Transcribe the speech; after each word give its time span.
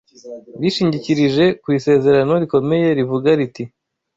bishingikirije 0.61 1.45
ku 1.61 1.67
isezerano 1.77 2.33
rikomeye 2.41 2.87
rivuga 2.97 3.29
riti: 3.39 3.63